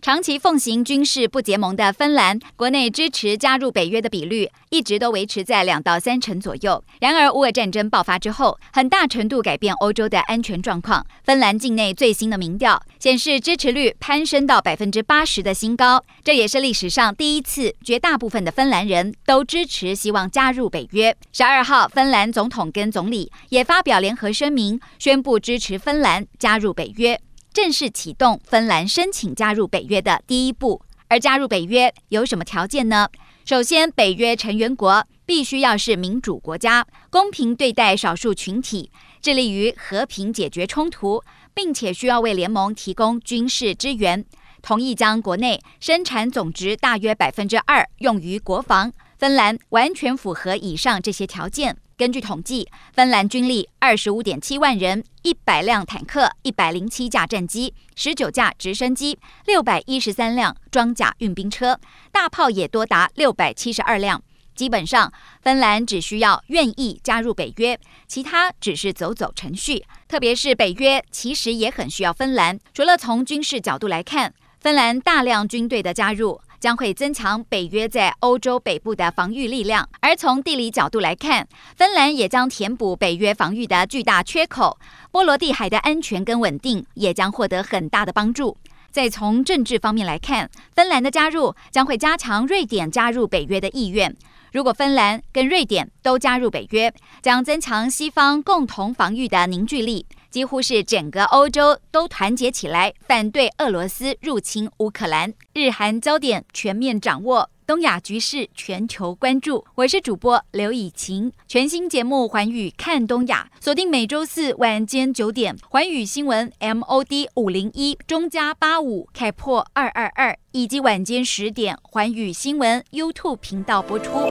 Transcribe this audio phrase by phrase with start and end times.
[0.00, 6.82] 长期奉行军事不结盟的芬兰，国内支持加入北约的比率一直都维持在两到三成左右。
[7.00, 11.04] 然而，乌俄战争爆发之后，很大程度改变欧洲的安全状况。
[11.24, 21.14] 芬兰境内最新的民调显示，支持率攀升到百分之八十的新高，这也是历史上第一次，绝大部分的芬兰人都支持希望加入北约。
[21.32, 27.20] 十二号，芬兰总统跟总理也发表联合声明，宣布支持芬兰加入北约。
[27.60, 33.08] 正式启动芬兰申请加入北约的第一步，而加入北约有什么条件呢？
[33.44, 41.20] 首先，北约成员国必须要是民主国家，公平对待少数群体，致力于和平解决冲突，
[41.52, 44.24] 并且需要为联盟提供军事支援，
[44.62, 48.92] 同意将国内生产总值大约百分之二用于国防。
[49.18, 51.76] 芬兰完全符合以上这些条件。
[51.96, 61.80] 根据统计，芬兰军力二十五点七万人，一百辆坦克，一百零七架战机，十九架直升机，六百一十三辆装甲运兵车，
[62.12, 64.22] 大炮也多达六百七十二辆。
[64.54, 65.12] 基本上，
[65.42, 69.84] 芬兰只需要愿意加入北约，其他只是走走程序。
[70.06, 76.40] 特别是北约其实也很需要芬兰，除了从军事角度来看，芬兰大量军队的加入。
[76.60, 84.78] 将会增强北约在欧洲北部的防御力量，而从地理角度来看，芬兰也将填补北约防御的巨大缺口。
[85.10, 88.56] 波罗的海的安全跟稳定也将获得很大的帮助。
[88.90, 94.16] 再从政治方面来看，芬兰的加入将会加强瑞典加入北约的意愿。
[94.50, 100.06] 如果芬兰跟瑞典都加入北约，将增强西方共同防御的凝聚力。
[100.30, 105.32] 几乎是整个欧洲都团结起来反对俄罗斯入侵乌克兰。
[105.54, 109.64] 日韩焦点全面掌握，东亚局势全球关注。
[109.74, 124.30] 我是主播刘以晴，全新节目《寰宇看东亚》，锁定每周四晚间九点，《寰宇新闻》MOD 五零一中加八五开破二二二，以及晚间十点，《寰宇新闻》YouTube 频道播出。